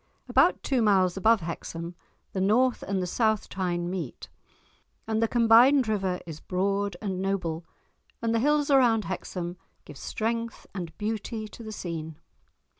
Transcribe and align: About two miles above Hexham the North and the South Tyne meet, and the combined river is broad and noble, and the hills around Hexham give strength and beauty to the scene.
About 0.27 0.63
two 0.63 0.81
miles 0.81 1.15
above 1.15 1.41
Hexham 1.41 1.93
the 2.33 2.41
North 2.41 2.81
and 2.81 3.03
the 3.03 3.05
South 3.05 3.47
Tyne 3.49 3.87
meet, 3.87 4.29
and 5.05 5.21
the 5.21 5.27
combined 5.27 5.87
river 5.87 6.19
is 6.25 6.39
broad 6.39 6.97
and 7.03 7.21
noble, 7.21 7.67
and 8.19 8.33
the 8.33 8.39
hills 8.39 8.71
around 8.71 9.05
Hexham 9.05 9.57
give 9.85 9.99
strength 9.99 10.65
and 10.73 10.97
beauty 10.97 11.47
to 11.49 11.61
the 11.61 11.71
scene. 11.71 12.17